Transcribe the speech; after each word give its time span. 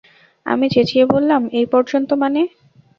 আমি 0.45 0.65
চেঁচিয়ে 0.69 1.05
বললাম, 1.05 1.41
এই 1.51 1.65
পর্যন্ত 1.65 2.09
মানে? 2.23 2.41